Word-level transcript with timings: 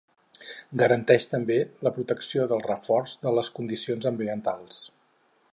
Garanteix 0.81 1.27
també 1.33 1.57
la 1.87 1.93
protecció 1.99 2.49
del 2.53 2.65
reforç 2.71 3.15
de 3.27 3.37
les 3.39 3.55
condicions 3.59 4.13
ambientals. 4.15 4.85